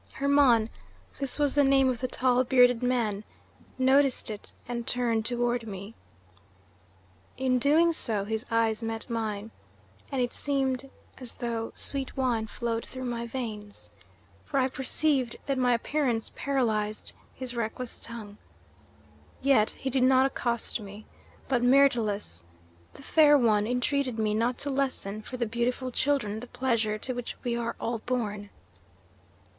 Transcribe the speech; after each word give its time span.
"Hermon 0.13 0.71
this 1.19 1.37
was 1.37 1.53
the 1.53 1.63
name 1.63 1.87
of 1.87 1.99
the 1.99 2.07
tall, 2.07 2.43
bearded 2.43 2.81
man 2.81 3.23
noticed 3.77 4.31
it 4.31 4.51
and 4.67 4.87
turned 4.87 5.27
toward 5.27 5.67
me. 5.67 5.93
In 7.37 7.59
doing 7.59 7.91
so 7.91 8.23
his 8.25 8.43
eyes 8.49 8.81
met 8.81 9.11
mine, 9.11 9.51
and 10.11 10.19
it 10.19 10.33
seemed 10.33 10.89
as 11.19 11.35
though 11.35 11.71
sweet 11.75 12.17
wine 12.17 12.47
flowed 12.47 12.83
through 12.83 13.03
my 13.05 13.27
veins, 13.27 13.91
for 14.43 14.59
I 14.59 14.69
perceived 14.69 15.35
that 15.45 15.59
my 15.59 15.71
appearance 15.75 16.31
paralyzed 16.35 17.13
his 17.35 17.55
reckless 17.55 17.99
tongue. 17.99 18.39
Yet 19.39 19.69
he 19.69 19.91
did 19.91 20.01
not 20.01 20.25
accost 20.25 20.79
me; 20.79 21.05
but 21.47 21.61
Myrtilus, 21.61 22.43
the 22.95 23.03
fair 23.03 23.37
one, 23.37 23.67
entreated 23.67 24.17
me 24.17 24.33
not 24.33 24.57
to 24.57 24.71
lessen 24.71 25.21
for 25.21 25.37
the 25.37 25.45
beautiful 25.45 25.91
children 25.91 26.39
the 26.39 26.47
pleasure 26.47 26.97
to 26.97 27.13
which 27.13 27.35
we 27.43 27.55
are 27.55 27.75
all 27.79 27.99
born. 27.99 28.49